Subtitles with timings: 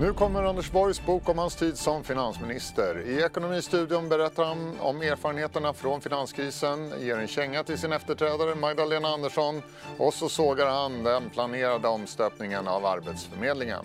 [0.00, 3.02] Nu kommer Anders Borgs bok om hans tid som finansminister.
[3.06, 9.08] I Ekonomistudion berättar han om erfarenheterna från finanskrisen, ger en känga till sin efterträdare Magdalena
[9.08, 9.62] Andersson
[9.98, 13.84] och så sågar han den planerade omstöpningen av Arbetsförmedlingen.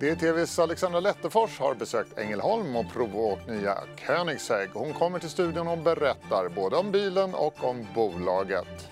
[0.00, 4.70] DTVs Alexandra Lettefors har besökt Ängelholm och provåkt nya Koenigsegg.
[4.72, 8.88] Hon kommer till studion och berättar både om bilen och om bolaget.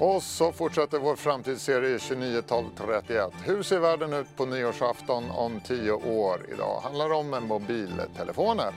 [0.00, 3.32] Och så fortsätter vår framtidsserie 29 12 31.
[3.44, 6.46] Hur ser världen ut på nyårsafton om tio år?
[6.52, 8.74] Idag handlar det om mobiltelefoner.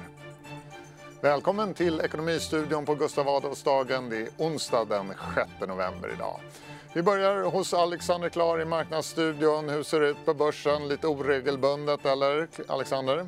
[1.22, 4.10] Välkommen till Ekonomistudion på Gustav Adolfsdagen.
[4.10, 6.40] Det är onsdag den 6 november idag.
[6.94, 9.70] Vi börjar hos Alexander Klar i Marknadsstudion.
[9.70, 10.88] Hur ser det ut på börsen?
[10.88, 13.26] Lite oregelbundet eller Alexander?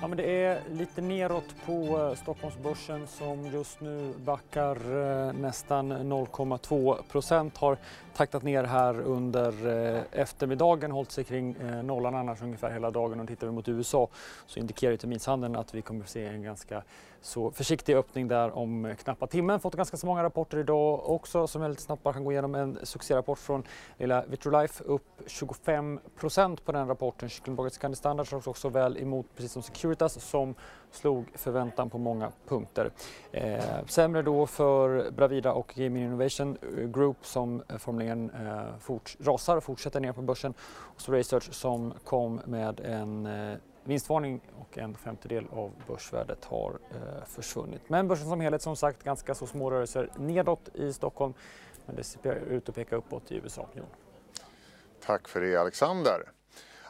[0.00, 5.92] Ja, men det är lite neråt på eh, Stockholmsbörsen som just nu backar eh, nästan
[5.92, 7.56] 0,2 procent.
[7.56, 7.78] Har
[8.16, 13.20] taktat ner här under eh, eftermiddagen, hållit sig kring eh, nollan annars ungefär hela dagen.
[13.20, 14.08] Och tittar vi mot USA
[14.46, 16.82] så indikerar terminshandeln att vi kommer att se en ganska
[17.20, 19.60] så försiktig öppning där om knappa timmen.
[19.60, 22.54] Fått ganska så många rapporter idag också som jag lite snabbt bara kan gå igenom.
[22.54, 23.62] En succérapport från
[23.98, 27.28] lilla Vitrolife upp 25 procent på den rapporten.
[27.28, 30.54] Kycklingbolaget Scandi Standard slås också väl emot precis som Securitas som
[30.90, 32.90] slog förväntan på många punkter.
[33.32, 39.16] Eh, sämre då för Bravida och Gaming Innovation eh, Group som eh, formligen eh, fort,
[39.20, 40.54] rasar och fortsätter ner på börsen.
[40.60, 46.78] Och så Research som kom med en eh, vinstvarning och en femtedel av börsvärdet har
[46.90, 47.82] eh, försvunnit.
[47.88, 51.34] Men börsen som helhet som sagt ganska så små rörelser nedåt i Stockholm
[51.86, 53.68] men det ser ut att peka uppåt i USA.
[55.00, 56.35] Tack för det Alexander.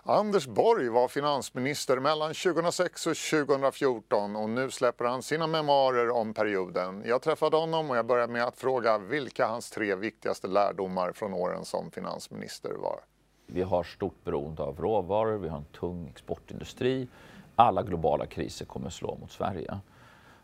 [0.09, 6.35] Anders Borg var finansminister mellan 2006 och 2014 och nu släpper han sina memoarer om
[6.35, 7.03] perioden.
[7.07, 11.35] Jag träffade honom och jag började med att fråga vilka hans tre viktigaste lärdomar från
[11.35, 13.01] åren som finansminister var.
[13.47, 17.09] Vi har stort beroende av råvaror, vi har en tung exportindustri.
[17.57, 19.79] Alla globala kriser kommer slå mot Sverige.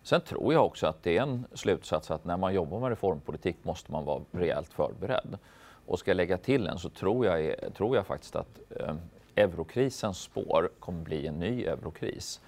[0.02, 3.56] Sen tror jag också att det är en slutsats att när man jobbar med reformpolitik
[3.62, 5.38] måste man vara rejält förberedd.
[5.86, 8.94] Och ska jag lägga till en så tror jag, tror jag faktiskt att eh,
[9.36, 12.40] eurokrisens spår kommer bli en ny eurokris.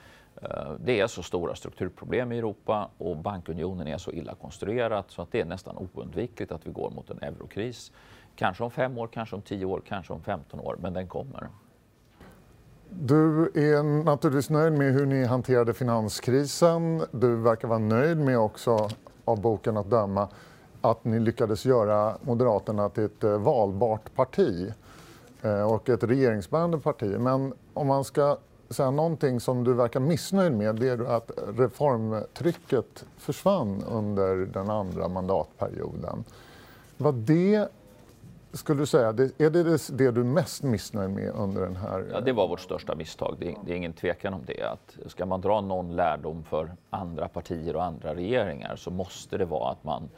[0.43, 5.23] Eh, det är så stora strukturproblem i Europa och bankunionen är så illa konstruerad så
[5.23, 7.93] att det är nästan oundvikligt att vi går mot en eurokris.
[8.37, 11.49] Kanske om fem år, kanske om tio år, kanske om 15 år, men den kommer.
[12.89, 17.03] Du är naturligtvis nöjd med hur ni hanterade finanskrisen.
[17.11, 18.89] Du verkar vara nöjd med också,
[19.25, 20.29] av boken att döma,
[20.81, 24.73] att ni lyckades göra Moderaterna till ett eh, valbart parti
[25.45, 27.17] Eh, och ett regeringsbärande parti.
[27.19, 28.39] Men om man ska
[28.71, 35.09] säga någonting som du verkar missnöjd med det är att reformtrycket försvann under den andra
[35.09, 36.25] mandatperioden.
[36.97, 37.69] Var det
[38.53, 42.07] skulle du säga, är det det du är mest missnöjd med under den här...
[42.13, 43.37] Ja, det var vårt största misstag.
[43.39, 44.63] Det är, det är ingen tvekan om det.
[44.63, 49.45] Att ska man dra någon lärdom för andra partier och andra regeringar så måste det
[49.45, 50.09] vara att man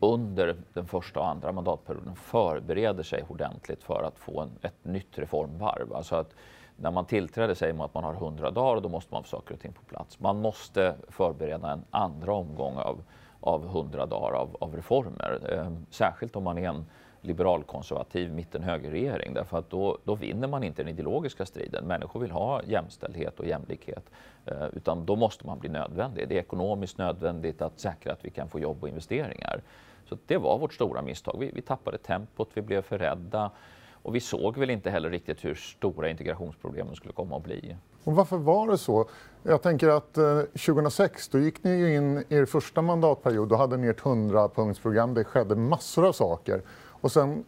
[0.00, 5.18] under den första och andra mandatperioden förbereder sig ordentligt för att få en, ett nytt
[5.18, 5.94] reformvarv.
[5.94, 6.34] Alltså att
[6.76, 9.28] när man tillträder säger man att man har 100 dagar och då måste man få
[9.28, 10.20] saker och ting på plats.
[10.20, 13.02] Man måste förbereda en andra omgång av,
[13.40, 15.40] av 100 dagar av, av reformer.
[15.48, 16.86] Eh, särskilt om man är en
[17.24, 21.86] liberalkonservativ mitten-högerregering därför att då, då vinner man inte den ideologiska striden.
[21.86, 24.10] Människor vill ha jämställdhet och jämlikhet
[24.46, 26.28] eh, utan då måste man bli nödvändig.
[26.28, 29.62] Det är ekonomiskt nödvändigt att säkra att vi kan få jobb och investeringar.
[30.08, 31.36] Så det var vårt stora misstag.
[31.38, 33.50] Vi, vi tappade tempot, vi blev för rädda
[33.92, 37.76] och vi såg väl inte heller riktigt hur stora integrationsproblemen skulle komma att bli.
[38.04, 39.08] Och varför var det så?
[39.42, 43.48] Jag tänker att eh, 2006 då gick ni ju in i er första mandatperiod.
[43.48, 45.14] Då hade ni ert 100-punktsprogram.
[45.14, 46.62] Det skedde massor av saker.
[46.88, 47.44] Och sen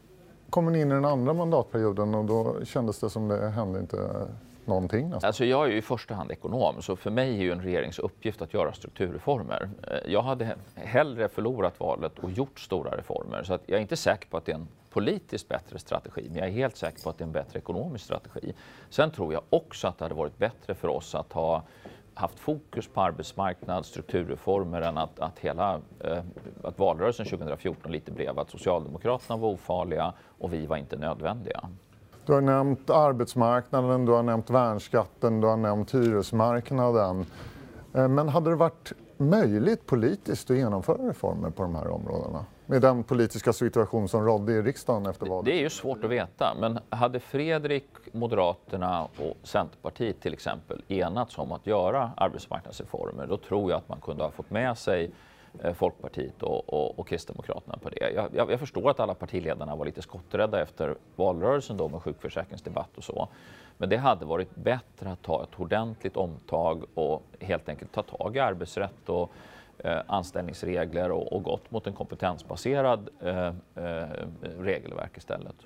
[0.51, 4.27] kommer ni in i den andra mandatperioden och då kändes det som det hände inte
[4.65, 5.09] någonting.
[5.09, 5.29] Nästan.
[5.29, 7.99] Alltså jag är ju i första hand ekonom, så för mig är ju en regerings
[7.99, 9.71] uppgift att göra strukturreformer.
[9.83, 13.97] Eh, jag hade hellre förlorat valet och gjort stora reformer, så att jag är inte
[13.97, 17.11] säker på att det är en politiskt bättre strategi, men jag är helt säker på
[17.11, 18.55] att det är en bättre ekonomisk strategi.
[18.91, 21.63] Sen tror jag också att det hade varit bättre för oss att ha
[22.15, 26.19] haft fokus på arbetsmarknad, strukturreformer än att, att hela eh,
[26.63, 31.61] att valrörelsen 2014 lite blev att Socialdemokraterna var ofarliga och vi var inte nödvändiga.
[32.27, 37.27] Du har nämnt arbetsmarknaden, du har nämnt värnskatten, du har nämnt hyresmarknaden.
[37.95, 42.45] Eh, men hade det varit möjligt politiskt att genomföra reformer på de här områdena?
[42.69, 45.45] Med den politiska situation som rådde i riksdagen efter valet?
[45.45, 51.39] Det är ju svårt att veta, men hade Fredrik, Moderaterna och Centerpartiet till exempel enats
[51.39, 55.11] om att göra arbetsmarknadsreformer, då tror jag att man kunde ha fått med sig
[55.63, 58.11] eh, Folkpartiet och, och, och, Kristdemokraterna på det.
[58.15, 62.97] Jag, jag, jag, förstår att alla partiledarna var lite skotträdda efter valrörelsen då med sjukförsäkringsdebatt
[62.97, 63.29] och så.
[63.79, 68.37] Men det hade varit bättre att ta ett ordentligt omtag och helt enkelt ta tag
[68.37, 69.33] i arbetsrätt och
[70.07, 74.07] anställningsregler och, och gått mot en kompetensbaserad eh, eh,
[74.59, 75.57] regelverk istället.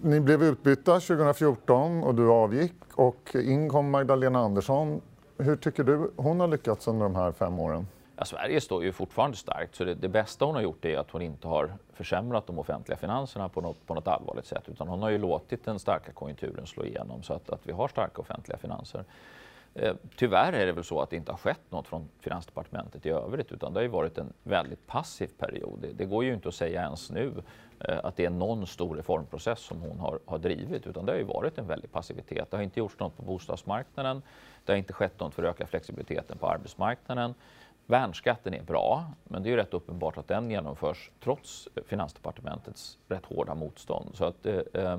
[0.00, 5.00] Ni blev utbytta 2014 och du avgick och in kom Magdalena Andersson.
[5.38, 7.86] Hur tycker du hon har lyckats under de här fem åren?
[8.16, 11.10] Ja, Sverige står ju fortfarande starkt, så det, det, bästa hon har gjort är att
[11.10, 15.02] hon inte har försämrat de offentliga finanserna på något, på något allvarligt sätt, utan hon
[15.02, 18.58] har ju låtit den starka konjunkturen slå igenom så att, att vi har starka offentliga
[18.58, 19.04] finanser.
[19.74, 23.10] Eh, tyvärr är det väl så att det inte har skett något från Finansdepartementet i
[23.10, 25.86] övrigt utan det har ju varit en väldigt passiv period.
[25.94, 27.32] Det, går ju inte att säga ens nu
[27.80, 31.18] eh, att det är någon stor reformprocess som hon har, har drivit utan det har
[31.18, 32.50] ju varit en väldig passivitet.
[32.50, 34.22] Det har inte gjorts något på bostadsmarknaden.
[34.64, 37.34] Det har inte skett något för att öka flexibiliteten på arbetsmarknaden.
[37.86, 43.26] Värnskatten är bra, men det är ju rätt uppenbart att den genomförs trots Finansdepartementets rätt
[43.26, 44.10] hårda motstånd.
[44.14, 44.98] Så att, eh, eh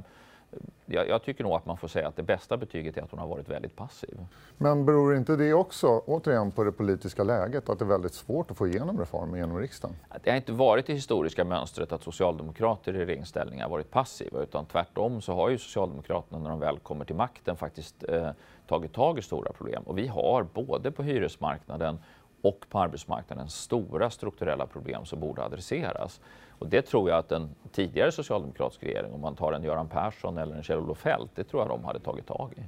[0.85, 3.19] jag, jag, tycker nog att man får säga att det bästa betyget är att hon
[3.19, 4.25] har varit väldigt passiv.
[4.57, 8.51] Men beror inte det också återigen på det politiska läget, att det är väldigt svårt
[8.51, 9.95] att få igenom reformer genom riksdagen?
[10.23, 14.65] Det har inte varit det historiska mönstret att socialdemokrater i regeringsställning har varit passiva, utan
[14.65, 18.29] tvärtom så har ju Socialdemokraterna när de väl kommer till makten faktiskt eh,
[18.67, 19.83] tagit tag i stora problem.
[19.83, 22.00] Och vi har både på hyresmarknaden
[22.44, 26.21] och på arbetsmarknaden stora strukturella problem som borde adresseras.
[26.63, 30.38] Och det tror jag att en tidigare socialdemokratisk regering, om man tar en Göran Persson
[30.38, 32.63] eller en Kjell-Olof Feldt, det tror jag de hade tagit tag i.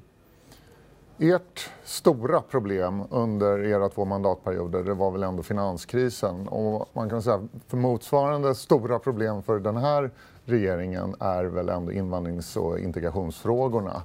[1.32, 6.48] Ert stora problem under era två mandatperioder det var väl ändå finanskrisen.
[6.48, 10.12] Och man kan säga för motsvarande stora problem för den här
[10.46, 14.04] regeringen är väl ändå invandrings och integrationsfrågorna.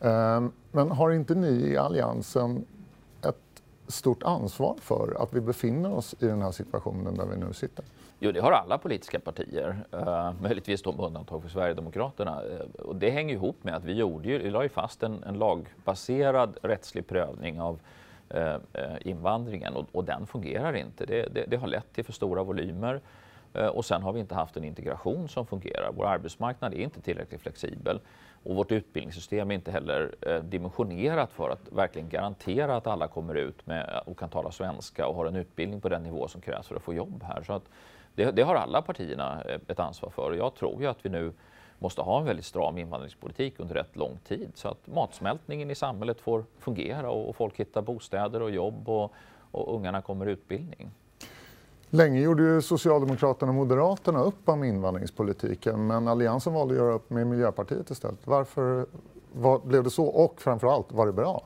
[0.00, 2.64] Ehm, men har inte ni i Alliansen
[3.22, 7.52] ett stort ansvar för att vi befinner oss i den här situationen där vi nu
[7.52, 7.84] sitter?
[8.18, 12.42] Jo, det har alla politiska partier, uh, möjligtvis då med undantag för Sverigedemokraterna.
[12.42, 15.22] Uh, och det hänger ihop med att vi gjorde ju, vi la ju fast en,
[15.22, 17.80] en lagbaserad rättslig prövning av
[18.34, 18.56] uh,
[19.00, 21.06] invandringen och, och, den fungerar inte.
[21.06, 23.00] Det, det, det, har lett till för stora volymer
[23.72, 25.90] och sen har vi inte haft en integration som fungerar.
[25.96, 28.00] Vår arbetsmarknad är inte tillräckligt flexibel
[28.42, 33.66] och vårt utbildningssystem är inte heller dimensionerat för att verkligen garantera att alla kommer ut
[33.66, 36.76] med, och kan tala svenska och har en utbildning på den nivå som krävs för
[36.76, 37.42] att få jobb här.
[37.42, 37.64] Så att,
[38.16, 41.08] det, det, har alla partierna eh, ett ansvar för och jag tror ju att vi
[41.08, 41.32] nu
[41.78, 46.20] måste ha en väldigt stram invandringspolitik under rätt lång tid så att matsmältningen i samhället
[46.20, 49.12] får fungera och folk hittar bostäder och jobb och,
[49.50, 50.90] och ungarna kommer utbildning.
[51.90, 57.10] Länge gjorde ju Socialdemokraterna och Moderaterna upp om invandringspolitiken men Alliansen valde att göra upp
[57.10, 58.26] med Miljöpartiet istället.
[58.26, 58.86] Varför
[59.32, 61.42] var, blev det så och framförallt var det bra?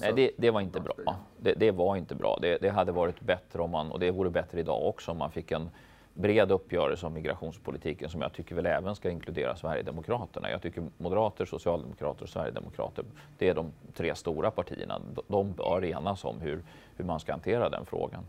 [0.00, 0.94] Nej, det, det, var inte bra.
[1.36, 2.38] Det, det var inte bra.
[2.42, 5.30] Det, det, hade varit bättre om man, och det vore bättre idag också, om man
[5.30, 5.70] fick en
[6.16, 10.50] bred uppgörelse om migrationspolitiken som jag tycker väl även ska inkludera Sverigedemokraterna.
[10.50, 13.04] Jag tycker moderater, socialdemokrater och sverigedemokrater,
[13.38, 15.00] det är de tre stora partierna.
[15.28, 16.64] De bör enas om hur,
[16.96, 18.24] hur man ska hantera den frågan.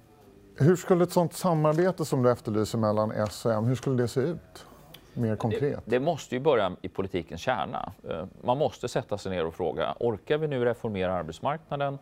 [0.56, 4.08] Hur skulle ett sådant samarbete som du efterlyser mellan S och M, hur skulle det
[4.08, 4.66] se ut?
[5.14, 5.80] Mer konkret?
[5.86, 7.92] Det, det måste ju börja i politikens kärna.
[8.10, 11.98] Eh, man måste sätta sig ner och fråga, orkar vi nu reformera arbetsmarknaden?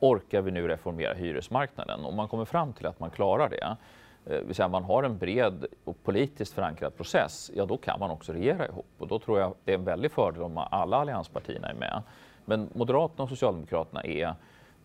[0.00, 2.04] Orkar vi nu reformera hyresmarknaden?
[2.04, 3.76] Om man kommer fram till att man klarar det,
[4.26, 8.10] Eh, vill säga man har en bred och politiskt förankrad process, ja då kan man
[8.10, 8.86] också regera ihop.
[8.98, 12.02] Och då tror jag det är en väldig fördel om alla allianspartierna är med.
[12.44, 14.34] Men Moderaterna och Socialdemokraterna är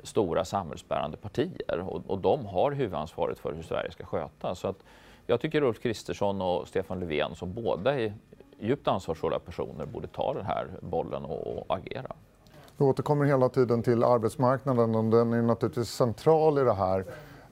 [0.04, 4.60] stora samhällsbärande partier och, och de har huvudansvaret för hur Sverige ska skötas.
[4.60, 4.84] Så att
[5.28, 8.14] jag tycker Ulf Kristersson och Stefan Löfven som båda är
[8.60, 12.12] djupt ansvarsfulla personer borde ta den här bollen och, och agera.
[12.78, 17.06] Du återkommer hela tiden till arbetsmarknaden och den är naturligtvis central i det här.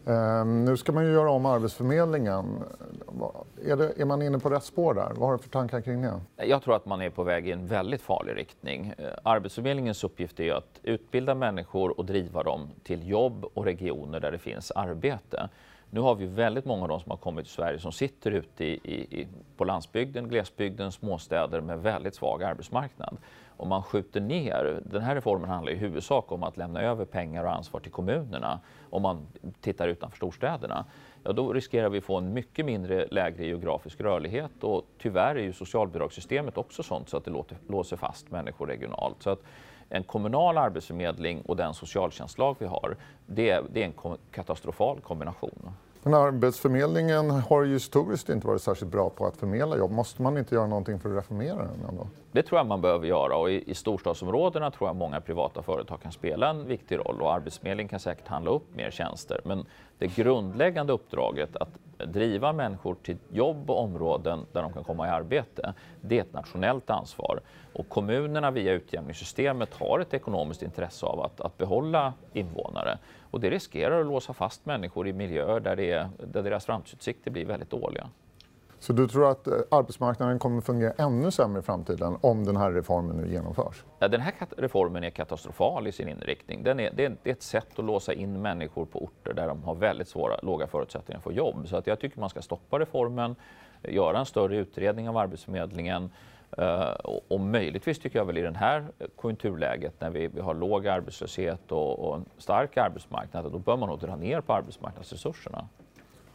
[0.05, 2.63] Um, nu ska man ju göra om Arbetsförmedlingen.
[3.65, 5.11] Är, det, är, man inne på rätt spår där?
[5.15, 6.45] Vad har du för tankar kring det?
[6.45, 8.93] Jag tror att man är på väg i en väldigt farlig riktning.
[8.97, 14.19] Eh, Arbetsförmedlingens uppgift är ju att utbilda människor och driva dem till jobb och regioner
[14.19, 15.49] där det finns arbete.
[15.89, 18.65] Nu har vi väldigt många av de som har kommit till Sverige som sitter ute
[18.65, 23.17] i, i, på landsbygden, glesbygden, småstäder med väldigt svag arbetsmarknad
[23.63, 27.43] om man skjuter ner, den här reformen handlar i huvudsak om att lämna över pengar
[27.43, 29.27] och ansvar till kommunerna om man
[29.61, 30.85] tittar utanför storstäderna.
[31.23, 35.53] Ja, då riskerar vi få en mycket mindre lägre geografisk rörlighet och tyvärr är ju
[35.53, 39.23] socialbidragssystemet också sånt så att det låter, låser fast människor regionalt.
[39.23, 39.39] Så att
[39.89, 45.71] en kommunal arbetsförmedling och den socialtjänstlag vi har, det, det är en katastrofal kombination.
[46.03, 49.91] Men Arbetsförmedlingen har ju historiskt inte varit särskilt bra på att förmedla jobb.
[49.91, 52.07] Måste man inte göra någonting för att reformera den ändå?
[52.33, 56.01] Det tror jag man behöver göra och i, i storstadsområdena tror jag många privata företag
[56.01, 59.41] kan spela en viktig roll och Arbetsförmedlingen kan säkert handla upp mer tjänster.
[59.45, 59.65] Men
[59.97, 65.09] det grundläggande uppdraget att driva människor till jobb och områden där de kan komma i
[65.09, 67.39] arbete, det är ett nationellt ansvar.
[67.73, 72.97] Och kommunerna via utjämningssystemet har ett ekonomiskt intresse av att, att behålla invånare.
[73.31, 77.31] Och det riskerar att låsa fast människor i miljöer där, det är, där deras framtidsutsikter
[77.31, 78.09] blir väldigt dåliga.
[78.83, 82.57] Så du tror att eh, arbetsmarknaden kommer att fungera ännu sämre i framtiden om den
[82.57, 83.83] här reformen nu genomförs?
[83.99, 86.63] Ja, den här reformen är katastrofal i sin inriktning.
[86.63, 89.75] Den är, det, är, ett sätt att låsa in människor på orter där de har
[89.75, 91.67] väldigt svåra, låga förutsättningar att få jobb.
[91.67, 93.35] Så att jag tycker man ska stoppa reformen,
[93.81, 96.09] göra en större utredning av Arbetsförmedlingen
[96.57, 100.53] eh, och, och möjligtvis tycker jag väl i det här konjunkturläget när vi, vi har
[100.53, 105.67] låg arbetslöshet och, och en stark arbetsmarknad, då bör man nog dra ner på arbetsmarknadsresurserna.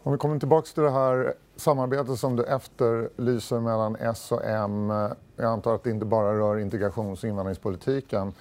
[0.03, 4.91] Om vi kommer tillbaka till det här samarbetet som du efterlyser mellan S och M.
[4.91, 8.33] Eh, jag antar att det inte bara rör integrations och invandringspolitiken.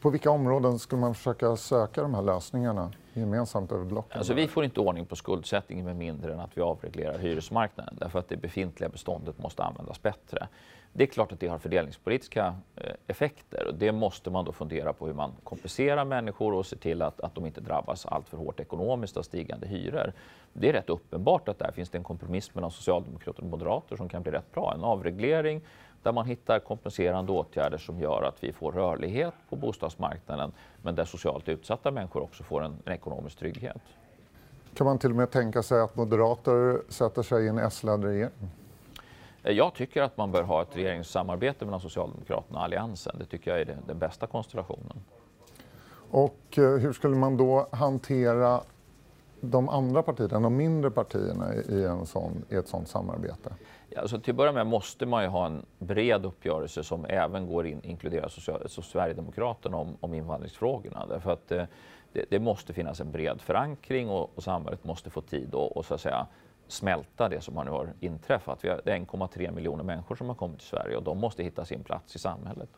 [0.00, 4.18] På vilka områden skulle man försöka söka de här lösningarna gemensamt över blocken?
[4.18, 8.18] Alltså, vi får inte ordning på skuldsättningen med mindre än att vi avreglerar hyresmarknaden därför
[8.18, 10.48] att det befintliga beståndet måste användas bättre.
[10.92, 14.92] Det är klart att det har fördelningspolitiska eh, effekter och det måste man då fundera
[14.92, 18.60] på hur man kompenserar människor och ser till att, att de inte drabbas alltför hårt
[18.60, 20.12] ekonomiskt av stigande hyror.
[20.52, 24.08] Det är rätt uppenbart att där finns det en kompromiss mellan socialdemokrater och moderater som
[24.08, 24.74] kan bli rätt bra.
[24.74, 25.62] En avreglering
[26.02, 30.52] där man hittar kompenserande åtgärder som gör att vi får rörlighet på bostadsmarknaden
[30.82, 33.82] men där socialt utsatta människor också får en, en ekonomisk trygghet.
[34.74, 38.50] Kan man till och med tänka sig att moderater sätter sig i en S-ledd regering?
[39.42, 43.16] Eh, jag tycker att man bör ha ett regeringssamarbete mellan Socialdemokraterna och Alliansen.
[43.18, 45.00] Det tycker jag är den bästa konstellationen.
[46.10, 48.60] Och eh, hur skulle man då hantera
[49.40, 53.50] de andra partierna, de mindre partierna i, en sån, i ett sådant samarbete?
[53.96, 57.66] Alltså till att börja med måste man ju ha en bred uppgörelse som även går
[57.66, 61.06] in, inkluderar social, så Sverigedemokraterna om, om invandringsfrågorna.
[61.06, 61.64] Därför att eh,
[62.12, 65.84] det, det, måste finnas en bred förankring och, och samhället måste få tid och, och
[65.84, 66.26] så att säga
[66.68, 68.64] smälta det som har nu har inträffat.
[68.64, 71.84] Vi har 1,3 miljoner människor som har kommit till Sverige och de måste hitta sin
[71.84, 72.68] plats i samhället.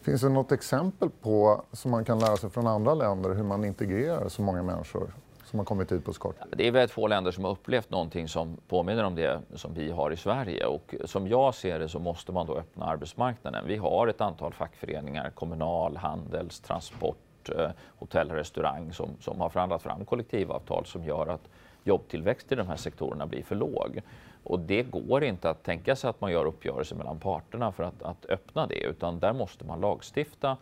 [0.00, 3.64] Finns det något exempel på, som man kan lära sig från andra länder, hur man
[3.64, 5.14] integrerar så många människor
[5.50, 6.36] som har kommit ut på skott?
[6.56, 9.90] Det är väldigt få länder som har upplevt någonting som påminner om det som vi
[9.90, 10.66] har i Sverige.
[10.66, 13.64] Och som jag ser det så måste man då öppna arbetsmarknaden.
[13.66, 19.48] Vi har ett antal fackföreningar, Kommunal, Handels, Transport, eh, Hotell och restaurang som, som har
[19.48, 21.48] förhandlat fram kollektivavtal som gör att
[21.84, 24.00] jobbtillväxt i de här sektorerna blir för låg.
[24.44, 28.02] Och det går inte att tänka sig att man gör uppgörelser mellan parterna för att,
[28.02, 30.56] att öppna det, utan där måste man lagstifta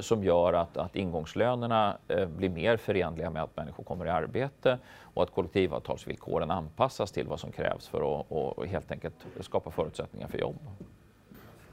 [0.00, 4.78] som gör att, att ingångslönerna eh, blir mer förenliga med att människor kommer i arbete
[5.14, 10.28] och att kollektivavtalsvillkoren anpassas till vad som krävs för att och helt enkelt skapa förutsättningar
[10.28, 10.58] för jobb.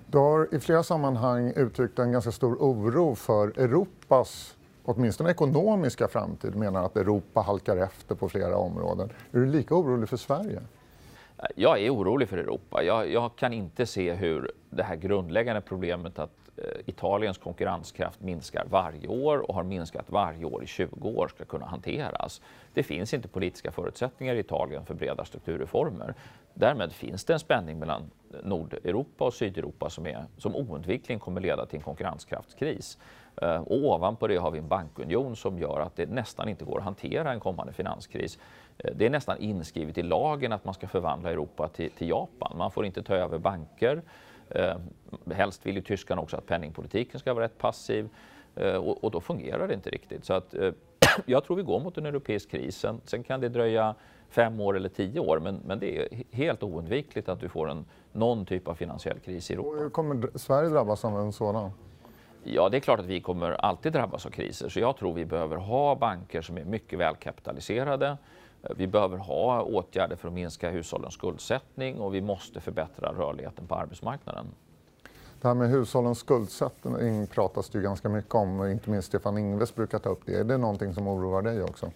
[0.07, 4.55] Du har i flera sammanhang uttryckt en ganska stor oro för Europas
[4.89, 9.09] åtminstone ekonomiska framtid menar att Europa halkar efter på flera områden.
[9.31, 10.61] Är du lika orolig för Sverige?
[11.55, 12.83] Jag är orolig för Europa.
[12.83, 18.21] Jag, jag kan inte se hur det här grundläggande problemet att eh, Eh, Italiens konkurrenskraft
[18.21, 22.41] minskar varje år och har minskat varje år i 20 år ska kunna hanteras.
[22.73, 26.13] Det finns inte politiska förutsättningar i Italien för breda strukturreformer.
[26.53, 28.11] Därmed finns det en spänning mellan
[28.43, 32.97] Nordeuropa och Sydeuropa som, är, som oundvikligen kommer leda till en konkurrenskraftskris.
[33.41, 36.77] Eh, och ovanpå det har vi en bankunion som gör att det nästan inte går
[36.77, 38.39] att hantera en kommande finanskris.
[38.77, 42.57] Eh, det är nästan inskrivet i lagen att man ska förvandla Europa till, till Japan.
[42.57, 44.01] Man får inte ta över banker.
[44.49, 44.75] Eh,
[45.31, 48.09] helst vill ju tyskarna också att penningpolitiken ska vara rätt passiv
[48.55, 50.25] och, och då fungerar det inte riktigt.
[50.25, 50.55] Så att,
[51.25, 52.77] jag tror vi går mot en europeisk kris.
[52.77, 53.95] Sen, sen, kan det dröja
[54.29, 57.85] fem år eller tio år, men, men det är helt oundvikligt att du får en,
[58.11, 59.83] någon typ av finansiell kris i Europa.
[59.83, 61.71] Hur kommer Sverige drabbas av en sådan?
[62.43, 65.25] Ja, det är klart att vi kommer alltid drabbas av kriser, så jag tror vi
[65.25, 68.17] behöver ha banker som är mycket välkapitaliserade.
[68.75, 73.75] Vi behöver ha åtgärder för att minska hushållens skuldsättning och vi måste förbättra rörligheten på
[73.75, 74.45] arbetsmarknaden.
[75.41, 79.75] Det här med hushållens skuldsättning pratas det ju ganska mycket om, inte minst Stefan Ingves
[79.75, 80.39] brukar ta upp det.
[80.39, 81.91] Är det någonting som oroar dig också?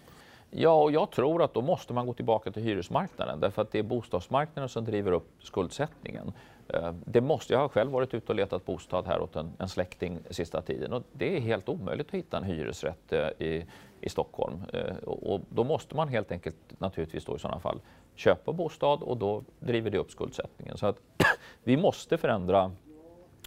[0.56, 3.78] Ja, och jag tror att då måste man gå tillbaka till hyresmarknaden därför att det
[3.78, 6.32] är bostadsmarknaden som driver upp skuldsättningen.
[6.68, 9.68] Eh, det måste, jag har själv varit ute och letat bostad här åt en, en
[9.68, 13.66] släkting sista tiden och det är helt omöjligt att hitta en hyresrätt eh, i,
[14.00, 14.62] i Stockholm.
[14.72, 17.80] Eh, och då måste man helt enkelt naturligtvis då i sådana fall
[18.14, 20.76] köpa bostad och då driver det upp skuldsättningen.
[20.76, 20.96] Så att
[21.64, 22.72] vi måste förändra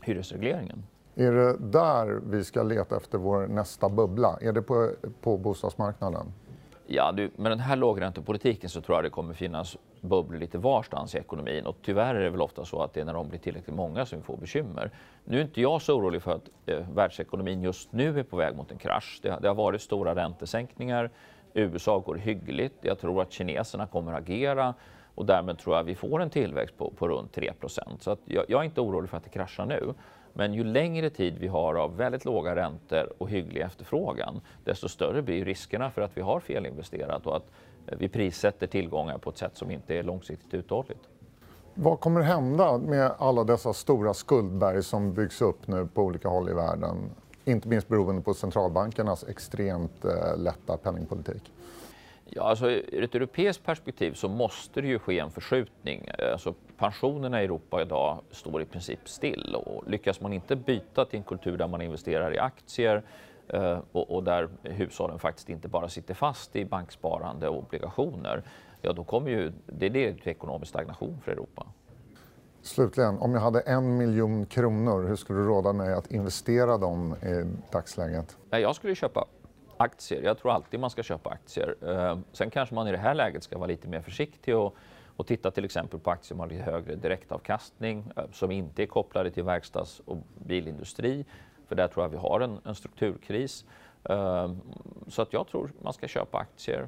[0.04, 0.84] hyresregleringen.
[1.16, 4.38] Är det där vi ska leta efter vår nästa bubbla?
[4.42, 6.34] Är det på, på bostadsmarknaden?
[6.90, 11.16] Ja, du, med den här lågräntepolitiken så tror jag det kommer finnas bubblor lite varstans
[11.16, 13.40] i ekonomin och tyvärr är det väl ofta så att det är när de blir
[13.40, 14.92] tillräckligt många som vi får bekymmer.
[15.26, 18.56] Nu är inte jag så orolig för att eh, världsekonomin just nu är på väg
[18.56, 19.20] mot en krasch.
[19.22, 21.10] Det, det har varit stora räntesänkningar.
[21.54, 22.76] USA går hyggligt.
[22.82, 24.74] Jag tror att kineserna kommer att agera
[25.16, 27.54] och därmed tror jag vi får en tillväxt på, på runt 3
[28.00, 29.94] Så att jag, jag är inte orolig för att det kraschar nu.
[30.38, 35.22] Men ju längre tid vi har av väldigt låga räntor och hygglig efterfrågan, desto större
[35.22, 37.46] blir riskerna för att vi har felinvesterat och att
[37.88, 41.02] eh, vi prissätter tillgångar på ett sätt som inte är långsiktigt uthålligt.
[41.74, 46.50] Vad kommer hända med alla dessa stora skuldberg som byggs upp nu på olika håll
[46.50, 46.98] i världen?
[47.46, 51.52] Inte minst beroende på centralbankernas extremt eh, lätta penningpolitik.
[52.30, 56.10] Ja, alltså, ur ett europeiskt perspektiv så måste det ju ske en förskjutning.
[56.32, 61.18] Alltså, pensionerna i Europa idag står i princip still och lyckas man inte byta till
[61.18, 63.04] en kultur där man investerar i aktier
[63.48, 68.44] eh, och, och, där hushållen faktiskt inte bara sitter fast i banksparande och obligationer,
[68.82, 71.68] ja då kommer ju det leder till ekonomisk stagnation för Europa.
[72.62, 77.16] Slutligen, om jag hade en miljon kronor, hur skulle du råda mig att investera dem
[77.16, 78.38] i dagsläget?
[78.50, 79.26] Jag skulle köpa
[79.78, 80.22] aktier.
[80.24, 81.76] Jag tror alltid man ska köpa aktier.
[81.82, 84.76] Eh, sen kanske man i det här läget ska vara lite mer försiktig och,
[85.16, 88.88] och titta till exempel på aktier som har lite högre direktavkastning eh, som inte är
[88.88, 91.26] kopplade till verkstads och bilindustri.
[91.68, 93.66] För där tror jag vi har en, en strukturkris.
[94.04, 94.52] Eh,
[95.08, 96.88] så att jag tror man ska köpa aktier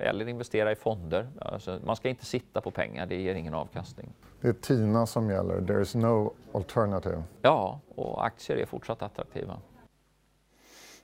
[0.00, 1.28] eller investera i fonder.
[1.40, 4.12] Alltså, man ska inte sitta på pengar, det ger ingen avkastning.
[4.40, 7.22] Det är TINA som gäller, there is no alternative.
[7.42, 9.58] Ja, och aktier är fortsatt attraktiva.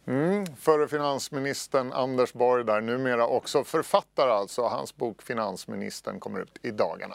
[0.06, 4.62] Mm, förre finansministern Anders Borg där, numera också författare alltså.
[4.62, 7.14] Hans bok Finansministern kommer ut i dagarna.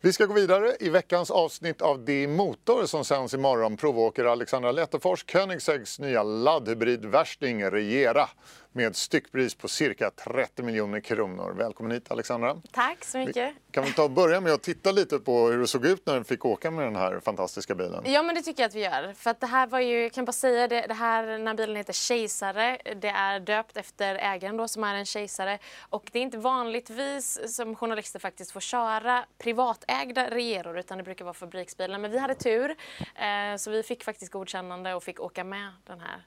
[0.00, 0.76] Vi ska gå vidare.
[0.80, 7.70] I veckans avsnitt av Det Motor som sänds imorgon provåker Alexandra Lettefors Koenigsegg's nya laddhybrid-värsting
[7.70, 8.28] Regera
[8.76, 11.54] med styckpris på cirka 30 miljoner kronor.
[11.56, 12.56] Välkommen hit Alexandra.
[12.70, 13.36] Tack så mycket.
[13.36, 16.06] Vi kan vi ta och börja med att titta lite på hur det såg ut
[16.06, 18.04] när du fick åka med den här fantastiska bilen?
[18.06, 19.12] Ja men det tycker jag att vi gör.
[19.12, 21.54] För att det här var ju, jag kan bara säga det, det här, den här
[21.54, 22.78] bilen heter Kejsare.
[22.96, 25.58] Det är döpt efter ägaren då som är en kejsare.
[25.80, 31.24] Och det är inte vanligtvis som journalister faktiskt får köra privatägda regeror utan det brukar
[31.24, 31.98] vara fabriksbilar.
[31.98, 36.00] Men vi hade tur eh, så vi fick faktiskt godkännande och fick åka med den
[36.00, 36.24] här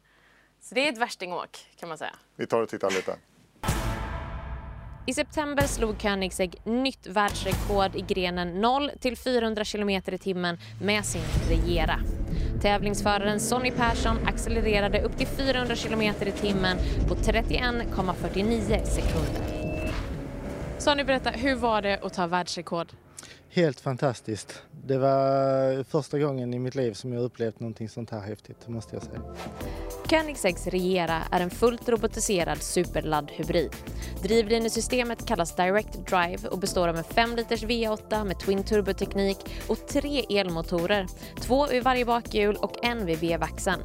[0.62, 2.16] så det är ett värstingåk kan man säga.
[2.36, 3.16] Vi tar och tittar lite.
[5.08, 11.06] I september slog Koenigsegg nytt världsrekord i grenen 0 till 400 km i timmen med
[11.06, 12.00] sin Regera.
[12.62, 19.44] Tävlingsföraren Sonny Persson accelererade upp till 400 km i timmen på 31,49 sekunder.
[20.78, 22.88] Sonny, berätta, hur var det att ta världsrekord?
[23.52, 24.64] Helt fantastiskt.
[24.86, 28.96] Det var första gången i mitt liv som jag upplevt någonting sånt här häftigt, måste
[28.96, 29.22] jag säga.
[30.06, 33.76] Koenigsegg's Regera är en fullt robotiserad superladdhybrid.
[34.24, 39.88] Drivlinesystemet kallas Direct Drive och består av en 5 liters V8 med Twin Turbo-teknik och
[39.88, 41.08] tre elmotorer,
[41.42, 43.82] två vid varje bakhjul och en vid vevaxeln.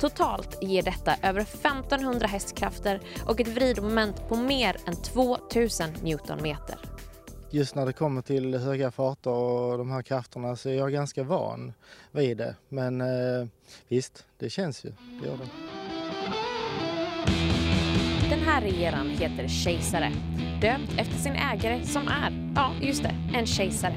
[0.00, 6.78] Totalt ger detta över 1500 hästkrafter och ett vridmoment på mer än 2000 Newtonmeter
[7.50, 11.22] just när det kommer till höga farter och de här krafterna så är jag ganska
[11.22, 11.72] van
[12.12, 12.56] vid det.
[12.68, 13.46] Men eh,
[13.88, 14.92] visst, det känns ju.
[15.20, 15.48] Det gör det.
[18.30, 20.12] Den här regeran heter Kejsare,
[20.60, 23.96] döpt efter sin ägare som är, ja just det, en kejsare.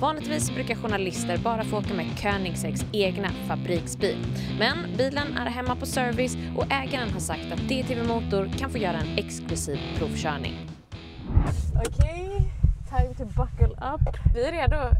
[0.00, 4.26] Vanligtvis brukar journalister bara få åka med Koenigseggs egna fabriksbil.
[4.58, 8.78] Men bilen är hemma på service och ägaren har sagt att DTV Motor kan få
[8.78, 10.70] göra en exklusiv provkörning.
[11.74, 12.23] Okej, okay
[12.98, 14.00] time to buckle up.
[14.34, 14.76] Vi är redo.
[14.76, 14.90] Uh,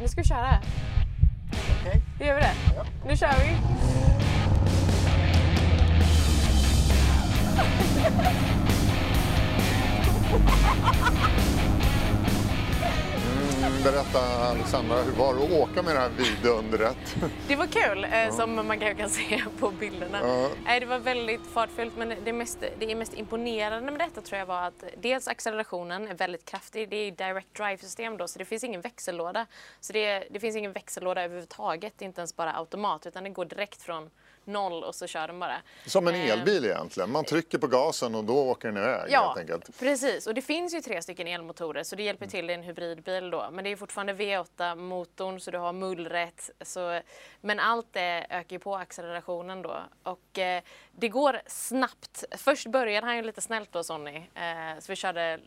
[0.00, 0.58] nu ska vi köra.
[1.80, 2.02] Okej.
[2.16, 2.26] Okay.
[2.26, 2.54] Gör vi det?
[2.76, 2.84] Ja.
[3.06, 3.56] Nu kör vi.
[13.84, 14.18] berätta
[14.50, 17.16] Alexandra, hur var det att åka med det här vidundret?
[17.48, 20.18] Det var kul, eh, som man kanske kan se på bilderna.
[20.22, 20.72] Ja.
[20.74, 24.46] Eh, det var väldigt fartfullt men det, mest, det mest imponerande med detta tror jag
[24.46, 26.88] var att dels accelerationen är väldigt kraftig.
[26.88, 29.46] Det är direct drive-system då så det finns ingen växellåda.
[29.80, 33.82] Så det, det finns ingen växellåda överhuvudtaget, inte ens bara automat utan det går direkt
[33.82, 34.10] från
[34.44, 35.62] noll och så kör den bara.
[35.86, 39.26] Som en eh, elbil egentligen, man trycker på gasen och då åker den iväg ja,
[39.26, 39.78] helt enkelt.
[39.78, 43.30] precis och det finns ju tre stycken elmotorer så det hjälper till i en hybridbil
[43.30, 43.48] då.
[43.52, 46.50] Men det är fortfarande V8-motorn så du har mullrätt.
[46.60, 47.00] Så,
[47.40, 49.76] men allt det ökar ju på accelerationen då.
[50.02, 52.24] Och eh, det går snabbt.
[52.36, 54.16] Först började han ju lite snällt då Sonny.
[54.16, 55.40] Eh, så vi körde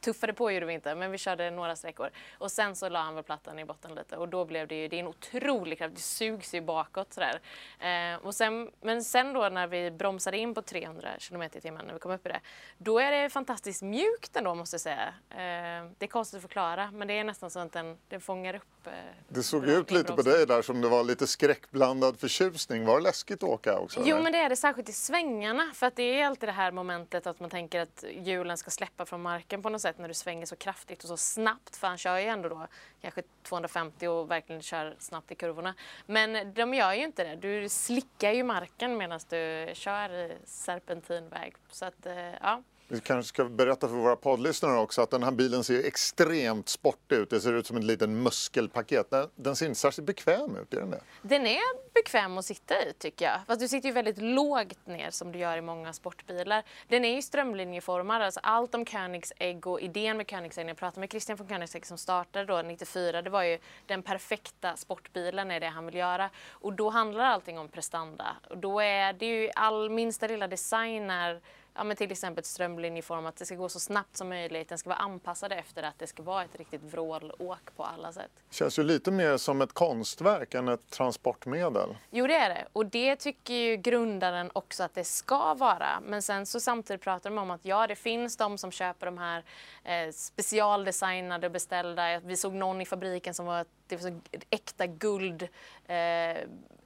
[0.00, 2.10] tuffade på gjorde vi inte, men vi körde några sträckor.
[2.38, 4.88] Och sen så la han väl plattan i botten lite och då blev det ju,
[4.88, 7.40] det är en otrolig kraft, det sugs ju bakåt sådär.
[7.80, 11.86] Eh, och sen, men sen då när vi bromsade in på 300 km i timmen,
[11.86, 12.40] när vi kom upp i det,
[12.78, 15.14] då är det fantastiskt mjukt ändå måste jag säga.
[15.30, 18.54] Eh, det är konstigt att förklara, men det är nästan så att den, den fångar
[18.54, 18.86] upp.
[18.86, 18.92] Eh,
[19.28, 22.84] det såg ut lite på dig där som det var lite skräckblandad förtjusning.
[22.84, 24.00] Var det läskigt att åka också?
[24.04, 24.22] Jo, eller?
[24.22, 27.26] men det är det särskilt i svängarna, för att det är alltid det här momentet
[27.26, 30.46] att man tänker att hjulen ska släppa från marken på något sätt när du svänger
[30.46, 32.66] så kraftigt och så snabbt, för han kör ju ändå då
[33.00, 35.74] kanske 250 och verkligen kör snabbt i kurvorna.
[36.06, 37.36] Men de gör ju inte det.
[37.36, 41.54] Du slickar ju marken medan du kör serpentinväg.
[41.70, 42.62] Så att, eh, ja.
[42.88, 47.16] Vi kanske ska berätta för våra poddlyssnare också att den här bilen ser extremt sportig
[47.16, 47.30] ut.
[47.30, 49.14] Det ser ut som ett litet muskelpaket.
[49.34, 51.00] Den ser inte särskilt bekväm ut, är den det?
[51.22, 53.40] Den är bekväm att sitta i tycker jag.
[53.46, 56.62] Fast du sitter ju väldigt lågt ner som du gör i många sportbilar.
[56.88, 58.22] Den är ju strömlinjeformad.
[58.22, 61.86] Alltså allt om Koenigsegg och idén med Koenigsegg, när jag pratade med Christian von Koenigsegg
[61.86, 66.30] som startade då 94, det var ju den perfekta sportbilen är det han vill göra.
[66.50, 68.36] Och då handlar allting om prestanda.
[68.50, 71.40] Och då är det ju all minsta lilla design är
[71.76, 74.68] ja, men till exempel strömlinjeform, att det ska gå så snabbt som möjligt.
[74.68, 78.30] Den ska vara anpassad efter att det ska vara ett riktigt vrålåk på alla sätt.
[78.50, 81.96] Känns ju lite mer som ett konstverk än ett transportmedel.
[82.10, 82.66] Jo, det är det.
[82.72, 86.00] Och det tycker ju grundaren också att det ska vara.
[86.02, 89.18] Men sen så samtidigt pratar de om att ja, det finns de som köper de
[89.18, 89.44] här
[89.84, 92.20] eh, specialdesignade och beställda.
[92.20, 95.42] Vi såg någon i fabriken som var det var så äkta guld
[95.86, 96.36] eh,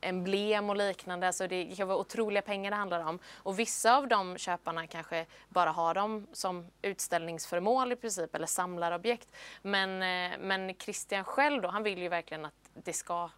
[0.00, 1.26] emblem och liknande.
[1.26, 3.18] Alltså det kan vara otroliga pengar det handlar om.
[3.34, 9.28] Och vissa av de köparna kanske bara har dem som utställningsföremål i princip eller samlarobjekt.
[9.62, 13.30] Men, eh, men Christian själv då, han vill ju verkligen att det ska,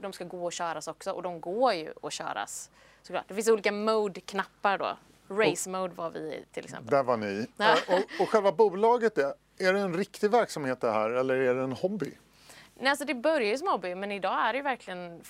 [0.00, 2.70] de ska gå och köras också och de går ju att köras.
[3.02, 3.24] Såklart.
[3.28, 4.96] Det finns olika mode-knappar då.
[5.28, 6.90] Race mode var vi till exempel.
[6.90, 7.46] Där var ni.
[7.56, 7.76] Ja.
[7.88, 11.62] Och, och själva bolaget, är, är det en riktig verksamhet det här eller är det
[11.62, 12.12] en hobby?
[12.74, 15.20] Nej, alltså det börjar ju som hobby men idag är det verkligen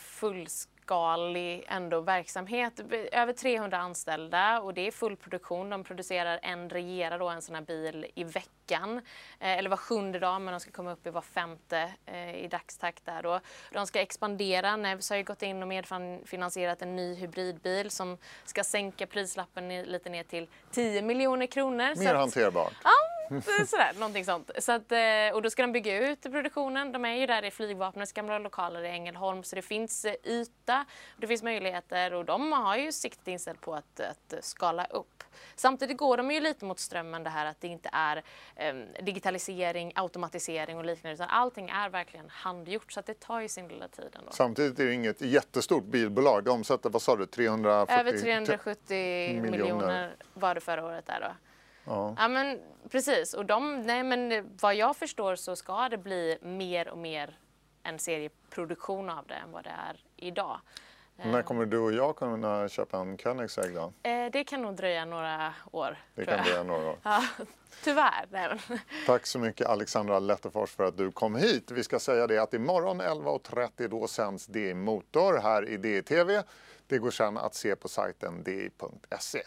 [0.90, 2.81] fullskalig ändå verksamhet.
[3.12, 5.70] Över 300 anställda och det är full produktion.
[5.70, 8.96] De producerar en regera då en sån här bil i veckan.
[9.40, 12.48] Eh, eller var sjunde dag men de ska komma upp i var femte eh, i
[12.48, 13.40] dagstakt där då.
[13.72, 14.76] De ska expandera.
[14.76, 20.11] Nevs har ju gått in och medfinansierat en ny hybridbil som ska sänka prislappen lite
[20.11, 21.98] ner till 10 miljoner kronor.
[21.98, 22.74] Mer hanterbart.
[22.85, 22.90] Ja,
[23.66, 24.50] Sådär, någonting sånt.
[24.58, 26.92] Så att, eh, och då ska de bygga ut produktionen.
[26.92, 30.84] De är ju där i flygvapnets gamla lokaler i Ängelholm så det finns eh, yta,
[31.16, 35.24] det finns möjligheter och de har ju siktet inställt på att, att skala upp.
[35.56, 38.22] Samtidigt går de ju lite mot strömmen det här att det inte är
[38.56, 43.48] eh, digitalisering, automatisering och liknande utan allting är verkligen handgjort så att det tar ju
[43.48, 44.30] sin lilla tid ändå.
[44.32, 46.44] Samtidigt är det inget jättestort bilbolag.
[46.44, 49.50] De omsätter, vad sa du, 340 Över 370 miljoner.
[49.50, 51.49] miljoner var det förra året där då.
[51.90, 52.14] Ja.
[52.18, 56.88] ja men precis och de, nej men vad jag förstår så ska det bli mer
[56.88, 57.38] och mer
[57.83, 60.61] en serieproduktion av det än vad det är idag.
[61.24, 63.92] När kommer du och jag kunna köpa en Koenigsegg då?
[64.03, 65.96] Eh, det kan nog dröja några år.
[66.14, 66.96] Det kan dröja några år.
[67.03, 67.22] ja,
[67.85, 68.61] tyvärr.
[69.07, 71.70] Tack så mycket Alexandra Lettefors för att du kom hit.
[71.70, 76.42] Vi ska säga det att imorgon 11.30 då sänds DI Motor här i DI-TV.
[76.87, 79.42] Det går sedan att se på sajten di.se.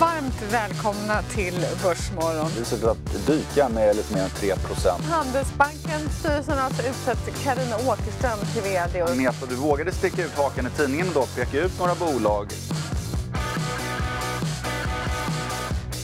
[0.00, 2.50] Varmt välkomna till Börsmorgon.
[2.58, 7.76] Vi ser att dyka med lite mer än 3% Handelsbanken styrelsen har alltså utsett Karina
[7.76, 9.02] Åkerström till VD.
[9.02, 12.46] Agneta, du vågade sticka ut hakan i tidningen och peka ut några bolag.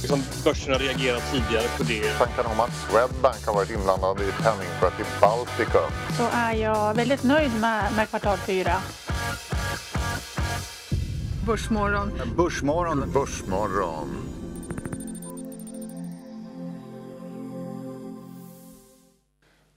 [0.00, 2.10] Liksom börsen har reagerat tidigare på det.
[2.18, 5.90] Tankar om att Swedbank har varit inblandad i penningtvätt i Baltikum.
[6.16, 8.72] Så är jag väldigt nöjd med, med kvartal 4.
[11.46, 12.10] Börsmorgon.
[12.36, 13.12] Börsmorgon.
[13.12, 14.08] Börsmorgon.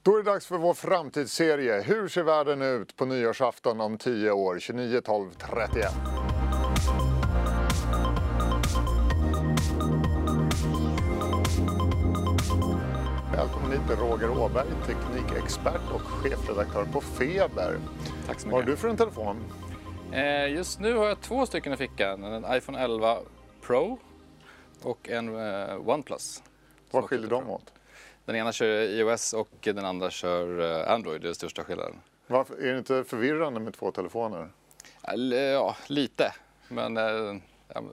[0.04, 1.82] Då är det dags för vår framtidsserie.
[1.82, 4.60] Hur ser världen ut på nyårsafton om 10 år?
[4.60, 5.92] 29, 12, 31.
[13.32, 17.78] Välkommen hit Roger Åberg, teknikexpert och chefredaktör på Feber.
[18.28, 18.52] Tack så mycket.
[18.52, 19.38] Vad har du för en telefon?
[20.12, 22.24] Eh, just nu har jag två stycken i fickan.
[22.24, 23.18] En iPhone 11
[23.62, 24.00] Pro
[24.82, 26.44] och en eh, OnePlus.
[26.92, 27.74] Vad skiljer de åt?
[28.26, 31.96] Den ena kör iOS och den andra kör eh, Android, det är den största skillnaden.
[32.28, 34.50] Varför, är det inte förvirrande med två telefoner?
[35.54, 36.34] Ja, lite.
[36.68, 36.98] Men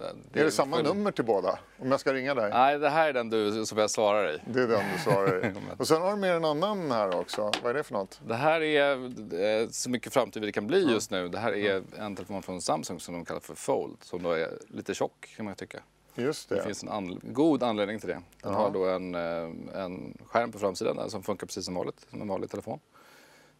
[0.01, 0.83] Ja, det är det samma för...
[0.85, 1.59] nummer till båda?
[1.79, 2.51] Om jag ska ringa dig?
[2.51, 4.39] Nej, det här är den du, som jag svarar i.
[4.53, 5.53] Det är den du svarar i.
[5.79, 7.53] Och sen har du med en annan här också.
[7.63, 8.21] Vad är det för något?
[8.27, 11.29] Det här är så mycket framtid det kan bli just nu.
[11.29, 13.97] Det här är en telefon från Samsung som de kallar för Fold.
[14.03, 15.83] Som då är lite tjock kan man tycka.
[16.15, 16.55] Just det.
[16.55, 18.15] Det finns en an god anledning till det.
[18.43, 18.59] Den Ja.
[18.59, 22.21] har då en, eh, en skärm på framsidan där som funkar precis som vanligt, som
[22.23, 22.79] en vanlig telefon.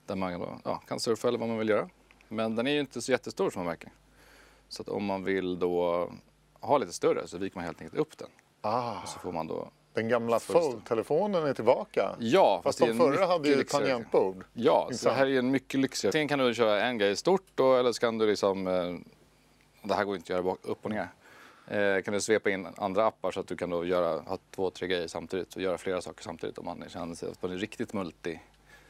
[0.07, 1.89] Där man då, ja, kan surfa eller vad man vill göra.
[2.29, 3.93] Men den är ju inte så jättestor som man märker.
[4.69, 6.11] Så att om man vill då
[6.61, 8.29] ha lite större så viker man helt enkelt upp den.
[8.61, 10.41] Ah, Och så får man då, den gamla.
[10.41, 12.17] Fold-telefonen är tillbaka.
[12.19, 14.45] ja, Fast är de förra hade ju tangentbord.
[14.53, 16.13] Ja, så det här är en mycket lyxigare.
[16.13, 18.95] Sen kan du köra en grej stort då, eller så kan du liksom, eh,
[19.83, 21.09] det här går inte att göra upp och ner.
[21.69, 24.71] Eh, kan du svepa in andra appar så att du kan då göra, ha två,
[24.71, 27.57] tre grejer samtidigt och göra flera saker samtidigt om man känner sig att man är
[27.57, 28.41] riktigt multi.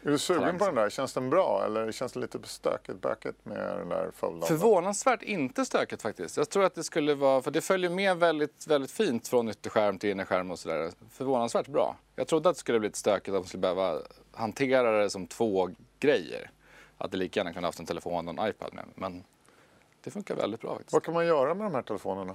[0.07, 0.91] Är du sugen på den där?
[0.91, 4.45] Känns den bra eller känns det lite stökigt bökigt med den där Fold?
[4.45, 6.37] Förvånansvärt inte stökigt faktiskt.
[6.37, 9.99] Jag tror att det skulle vara, för det följer med väldigt, väldigt fint från ytterskärm
[9.99, 10.91] till innerskärm och sådär.
[11.11, 11.97] Förvånansvärt bra.
[12.17, 13.99] Jag trodde att det skulle bli lite stökigt att man skulle behöva
[14.33, 16.51] hantera det som två grejer.
[16.99, 18.85] Att det lika gärna kunde haft en telefon och en iPad med.
[18.95, 19.25] Men
[20.05, 20.93] det funkar väldigt bra faktiskt.
[20.93, 22.35] Vad kan man göra med de här telefonerna?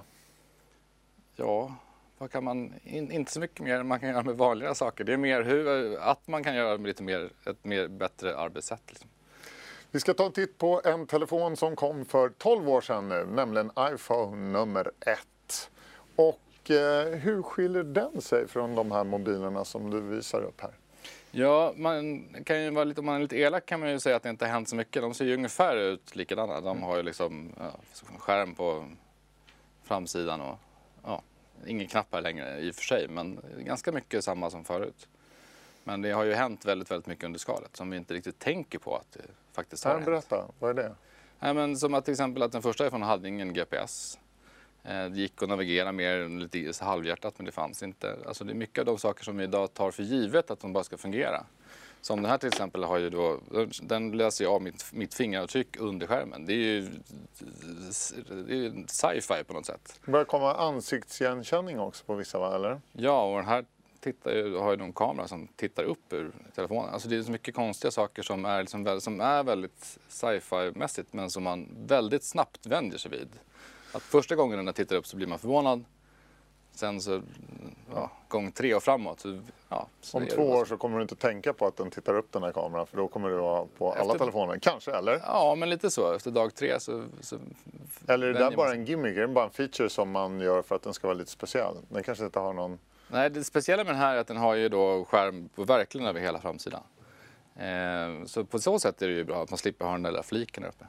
[1.36, 1.74] Ja,
[2.20, 5.04] vad kan man, in, inte så mycket mer än man kan göra med vanliga saker.
[5.04, 8.82] Det är mer hur, att man kan göra lite mer, ett mer bättre arbetssätt.
[8.88, 9.08] Liksom.
[9.90, 13.26] Vi ska ta en titt på en telefon som kom för 12 år sedan nu,
[13.30, 15.70] nämligen iPhone nummer 1.
[16.16, 20.72] Och eh, hur skiljer den sig från de här mobilerna som du visar upp här?
[21.30, 24.16] Ja, man kan ju vara lite, om man är lite elak kan man ju säga
[24.16, 25.02] att det inte har hänt så mycket.
[25.02, 26.60] De ser ju ungefär ut likadana.
[26.60, 27.70] De har ju liksom ja,
[28.18, 28.84] skärm på
[29.84, 30.58] framsidan och
[31.62, 35.08] ja, ingen knappar längre i och för sig, men ganska mycket samma som förut.
[35.84, 38.78] Men det har ju hänt väldigt, väldigt mycket under skalet som vi inte riktigt tänker
[38.78, 39.20] på att det
[39.52, 40.06] faktiskt har Här, hänt.
[40.06, 40.94] berätta, vad är det?
[41.38, 44.18] Nej, men som att till exempel att den första iPhone hade ingen GPS.
[44.84, 48.16] Eh, Det gick att navigera mer lite halvhjärtat men det fanns inte.
[48.26, 50.72] Alltså det är mycket av de saker som vi idag tar för givet att de
[50.72, 51.44] bara ska fungera.
[52.02, 53.40] Som den här till exempel har ju då,
[53.82, 56.46] den läser ju av mitt, mitt fingeravtryck under skärmen.
[56.46, 56.90] Det är ju
[58.48, 60.00] ju sci-fi på något sätt.
[60.04, 62.54] Det börjar komma ansiktsigenkänning också på vissa, va?
[62.54, 62.80] eller?
[62.92, 63.64] Ja, och den här
[64.00, 66.94] tittar ju, har ju någon kamera som tittar upp ur telefonen.
[66.94, 71.30] Alltså det är så mycket konstiga saker som är, liksom, som är väldigt sci-fi-mässigt men
[71.30, 73.28] som man väldigt snabbt vänjer sig vid.
[73.92, 75.84] Att första gången den tittar upp så blir man förvånad.
[76.72, 77.22] Sen så,
[77.94, 79.20] ja, gång tre och framåt.
[79.20, 80.76] Så, ja, så Om två år så.
[80.76, 83.28] kommer du inte tänka på att den tittar upp den här kameran för då kommer
[83.28, 84.58] du ha på alla Efter- telefoner.
[84.58, 85.20] Kanske, eller?
[85.26, 86.12] Ja, men lite så.
[86.12, 87.04] Efter dag tre så...
[87.20, 87.36] så
[88.08, 89.16] Eller är det där bara en gimmick?
[89.16, 91.74] Är det bara en feature som man gör för att den ska vara lite speciell?
[91.88, 92.78] Den kanske inte har någon...
[93.08, 96.06] Nej, det speciella med den här är att den har ju då skärm på verkligen
[96.06, 96.80] över hela framsidan.
[97.56, 100.22] Eh, så på så sätt är det ju bra att man slipper ha den där
[100.22, 100.86] fliken där uppe.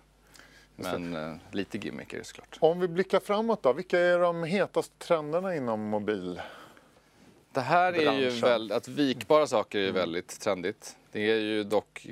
[0.84, 2.58] Men eh, lite gimmick är det såklart.
[2.60, 6.42] Om vi blickar framåt då, vilka är de hetaste trenderna inom mobil?
[7.54, 8.28] Det här är ju Branschen.
[8.28, 8.42] Mm.
[8.42, 10.96] väldigt, att vikbara saker är ju väldigt trendigt.
[11.12, 12.08] Det är ju dock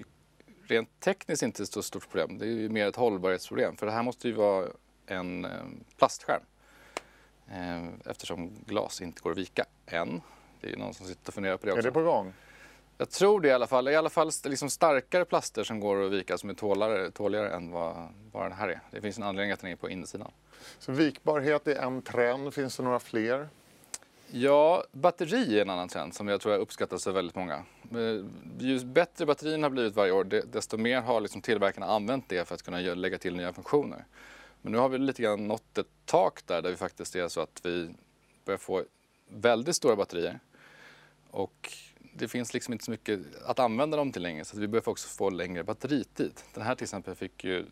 [0.67, 2.37] rent tekniskt inte ett så stort problem.
[2.37, 3.75] Det är ju mer ett hållbarhetsproblem.
[3.75, 4.67] För det här måste ju vara
[5.05, 5.51] en eh,
[5.97, 6.41] plastskärm.
[7.51, 10.21] Eh, eftersom glas inte går att vika än.
[10.61, 11.79] Det är ju någon som sitter och funderar på det också.
[11.79, 12.33] Är det på gång?
[13.01, 13.87] Jag tror det i alla fall.
[13.87, 17.71] I alla fall liksom starkare plaster som går att vika som är tåligare, tåligare än
[17.71, 18.81] vad, vad den här är.
[18.91, 20.31] Det finns en anledning att den är på insidan.
[20.79, 23.49] Så vikbarhet är en trend, finns det några fler?
[24.31, 27.55] Ja, batteri är en annan trend som jag tror jag uppskattas av väldigt många.
[27.91, 28.25] Eh,
[28.59, 32.47] Ju bättre batterierna har blivit varje år, de- desto mer har liksom tillverkarna använt det
[32.47, 34.05] för att kunna lägga till nya funktioner.
[34.61, 37.41] Men nu har vi lite grann nått ett tak där, där vi faktiskt är så
[37.41, 37.89] att vi
[38.45, 38.83] börjar få
[39.29, 40.39] väldigt stora batterier.
[41.31, 41.73] Och
[42.13, 45.07] det finns liksom inte så mycket att använda dem till längre så vi börjar också
[45.07, 46.41] få längre batteritid.
[46.53, 47.65] Den här till exempel fick ju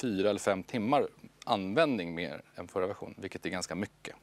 [0.00, 1.08] fyra eller fem timmar
[1.44, 4.16] användning mer än förra versionen, vilket är ganska mycket.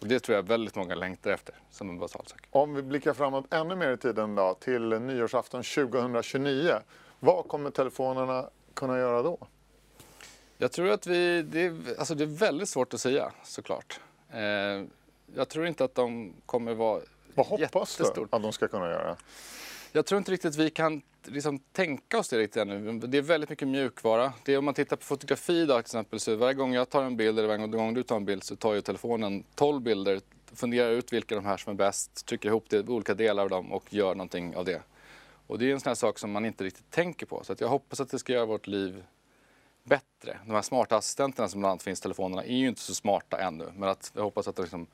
[0.00, 2.48] Och det tror jag väldigt många längtar efter som en basal sak.
[2.50, 6.72] Om vi blickar framåt ännu mer i tiden då, till nyårsafton 2029.
[7.20, 9.38] Vad kommer telefonerna kunna göra då?
[10.58, 14.00] Jag tror att vi, det är, alltså det är väldigt svårt att säga såklart.
[14.30, 14.84] Eh,
[15.34, 17.00] jag tror inte att de kommer vara
[17.34, 18.28] Vad hoppas du jättestort.
[18.34, 19.16] att de ska kunna göra?
[19.92, 22.98] Jag tror inte riktigt vi kan liksom tänka oss det riktigt ännu.
[22.98, 24.32] Det är väldigt mycket mjukvara.
[24.44, 27.02] Det är, om man tittar på fotografi idag till exempel så varje gång jag tar
[27.02, 30.20] en bild eller varje gång du tar en bild så tar ju telefonen 12 bilder,
[30.54, 33.72] funderar ut vilka de här som är bäst, trycker ihop det, olika delar av dem
[33.72, 34.82] och gör någonting av det.
[35.46, 37.44] Och det är en sån här sak som man inte riktigt tänker på.
[37.44, 39.04] Så jag hoppas att det ska göra vårt liv
[39.82, 40.38] bättre.
[40.46, 43.40] De här smarta assistenterna som bland annat finns i telefonerna är ju inte så smarta
[43.40, 43.72] ännu.
[43.76, 44.86] Men att jag hoppas att det, liksom,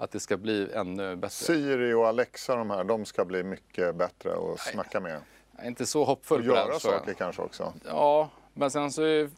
[0.00, 1.30] att det ska bli ännu bättre.
[1.34, 5.20] Siri och Alexa, de här, de ska bli mycket bättre att snacka med.
[5.56, 7.72] Jag är inte så hoppfull Och på den, göra saker kanske också.
[7.84, 9.28] Ja, men sen så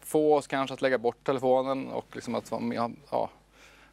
[0.00, 3.30] få oss kanske att lägga bort telefonen och liksom att vara med, ja,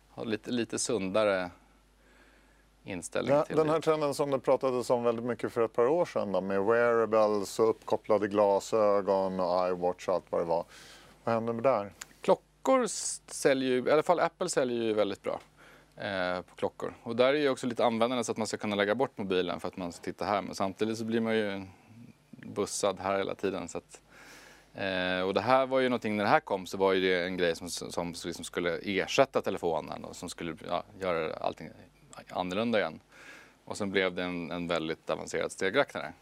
[0.09, 1.51] ha lite, lite sundare
[2.83, 3.83] inställning Ja, till den här livet.
[3.83, 7.59] trenden som det pratades om väldigt mycket för ett par år sedan då, med wearables
[7.59, 10.65] och uppkopplade glasögon och iWatch och allt vad det var.
[11.23, 11.93] Vad händer med där?
[12.21, 12.85] klockor
[13.31, 15.39] säljer ju, i alla fall Apple säljer ju väldigt bra
[16.49, 16.93] på klockor.
[17.03, 19.59] Och där är ju också lite användande så att man ska kunna lägga bort mobilen
[19.59, 20.41] för att man ska titta här.
[20.41, 21.65] Men samtidigt så blir man ju
[22.31, 23.67] bussad här hela tiden.
[23.67, 24.01] Så att,
[24.73, 27.25] eh, och det här var ju någonting, när det här kom så var ju det
[27.25, 31.69] en grej som, som liksom skulle ersätta telefonen och som skulle ja, göra allting
[32.29, 32.99] annorlunda igen.
[33.65, 36.13] Och sen blev det en, en väldigt avancerad stegräknare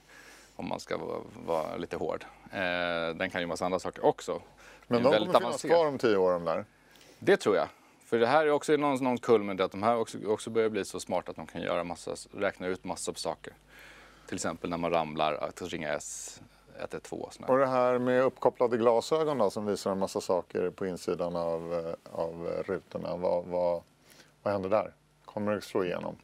[0.55, 2.25] om man ska vara, vara lite hård.
[2.51, 4.41] Eh, den kan ju massa andra saker också.
[4.87, 6.65] Men de kommer finnas kvar om tio år de där?
[7.19, 7.67] Det tror jag.
[8.05, 9.17] För det här är också någon, någon
[9.57, 12.15] det att de här också, också börjar bli så smarta att de kan göra massa,
[12.31, 13.53] räkna ut massor av saker.
[14.27, 16.41] Till exempel när man ramlar, att ringa S
[16.79, 17.23] 112.
[17.47, 21.95] Och det här med uppkopplade glasögon då, som visar en massa saker på insidan av,
[22.11, 23.15] av rutorna.
[23.15, 23.83] Vad, vad,
[24.43, 24.93] vad händer där?
[25.25, 26.15] Kommer det slå igenom?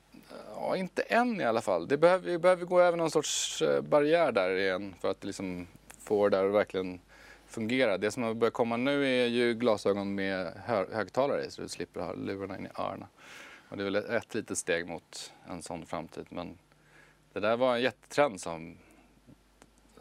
[0.55, 1.87] Ja, inte än i alla fall.
[1.87, 5.67] Det behöver, vi behöver gå över någon sorts eh, barriär där igen för att liksom
[6.03, 6.99] få det där att verkligen
[7.49, 7.97] fungera.
[7.97, 11.67] Det som har börjat komma nu är ju glasögon med hö högtalare i så du
[11.67, 13.07] slipper ha lurarna in i öronen.
[13.69, 16.25] Och det är väl ett, ett litet steg mot en sån framtid.
[16.29, 16.57] Men
[17.33, 18.77] det där var en jättetrend som,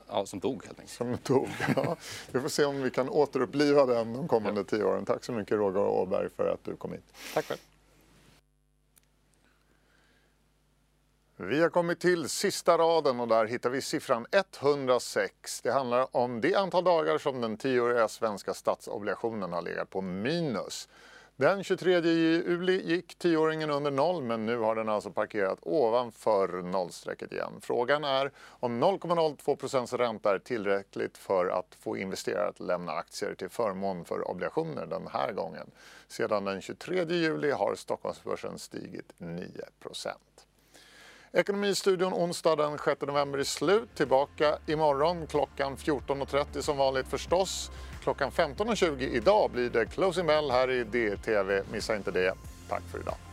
[0.09, 0.97] ja, som dog helt enkelt.
[0.97, 1.97] Som dog, ja.
[2.33, 5.05] Vi får se om vi kan återuppliva den de kommande tio åren.
[5.05, 7.15] Tack så mycket Roger Åberg för att du kom hit.
[7.35, 7.61] Tack själv.
[11.41, 15.61] Vi har kommit till sista raden och där hittar vi siffran 106.
[15.61, 20.89] Det handlar om det antal dagar som den tioåriga svenska statsobligationen har legat på minus.
[21.37, 27.33] Den 23 juli gick tioåringen under noll men nu har den alltså parkerat ovanför nollstrecket
[27.33, 27.53] igen.
[27.61, 33.49] Frågan är om 0,02% ränta är tillräckligt för att få investerare att lämna aktier till
[33.49, 35.71] förmån för obligationer den här gången.
[36.09, 39.47] Sedan den 23 juli har Stockholmsbörsen stigit 9
[41.33, 43.95] Ekonomistudion onsdag den 6 november är slut.
[43.95, 47.71] Tillbaka imorgon klockan 14.30 som vanligt förstås.
[48.03, 51.63] Klockan 15.20 idag blir det Closing Bell här i DTV.
[51.73, 52.35] Missa inte det.
[52.69, 53.28] Tack för idag.